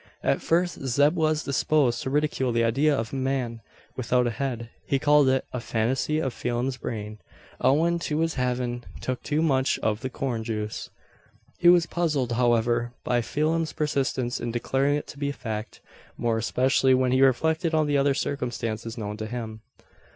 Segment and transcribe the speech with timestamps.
[0.23, 3.61] At first Zeb was disposed to ridicule the idea of a man
[3.95, 4.71] without a head.
[4.87, 7.19] He called it "a fantassy of Pheelum's brain,
[7.63, 10.89] owin' to his havin' tuk too much of the corn juice."
[11.59, 15.81] He was puzzled, however, by Phelim's persistence in declaring it to be a fact
[16.17, 19.61] more especially when he reflected on the other circumstances known to him.